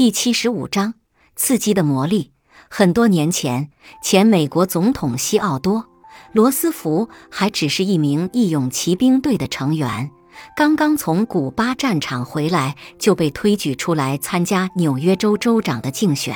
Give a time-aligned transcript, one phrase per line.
[0.00, 0.94] 第七十五章
[1.36, 2.32] 刺激的魔力。
[2.70, 3.68] 很多年前，
[4.02, 5.80] 前美国总统西奥多·
[6.32, 10.10] 罗斯福还只是一名义勇骑兵队的成员，
[10.56, 16.34] 刚刚从古巴战场回来，就被推举出来参加纽约州州长的竞选。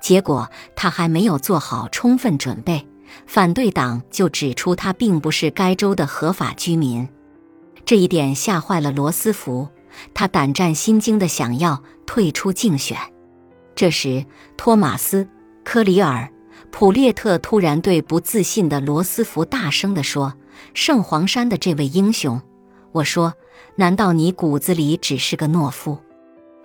[0.00, 2.86] 结果他还没有做好充分准备，
[3.26, 7.06] 反对党就指出他并不是该州的合法居民。
[7.84, 9.68] 这一点吓坏了罗斯福，
[10.14, 12.96] 他胆战心惊的想要退出竞选。
[13.74, 15.24] 这时，托马斯·
[15.64, 16.30] 科里尔·
[16.70, 20.34] 普列特突然对不自信的罗斯福大声地说
[20.74, 22.40] ：“圣黄山的这位英雄，
[22.92, 23.34] 我说，
[23.76, 25.98] 难道你骨子里只是个懦夫？”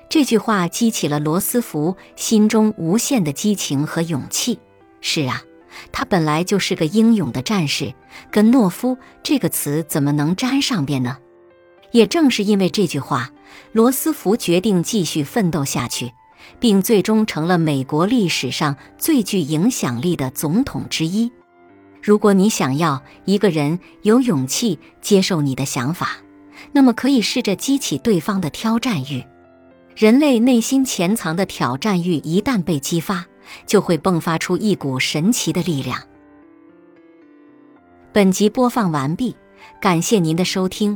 [0.10, 4.60] 这句话激起了罗斯福心中无限的激情和勇气。
[5.02, 5.42] 是啊，
[5.92, 7.94] 他本来就是个英勇的战士，
[8.32, 11.18] 跟懦夫这个词怎么能沾上边呢？
[11.98, 13.32] 也正是因为这句话，
[13.72, 16.14] 罗斯福决定继续奋斗下去，
[16.60, 21.32] 并最终成了美国历史上最具影响力的总统之一。
[22.00, 26.18] 如果你想要一个人有勇气接受你的想法，
[26.72, 29.26] 那么可以试着激起对方的挑战欲。
[29.96, 33.26] 人类内心潜藏的挑战欲一旦被激发，
[33.66, 36.00] 就会迸发出一股神奇的力量。
[38.14, 39.36] 本集播放完毕，
[39.82, 40.96] 感谢您的收听，